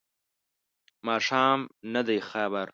[1.07, 1.59] ماښام
[1.93, 2.67] نه دی خبر